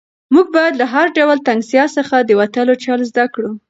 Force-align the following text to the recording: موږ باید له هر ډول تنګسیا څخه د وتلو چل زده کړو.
موږ 0.33 0.47
باید 0.55 0.73
له 0.81 0.85
هر 0.93 1.07
ډول 1.17 1.37
تنګسیا 1.47 1.83
څخه 1.97 2.15
د 2.21 2.29
وتلو 2.39 2.73
چل 2.83 2.99
زده 3.11 3.25
کړو. 3.33 3.51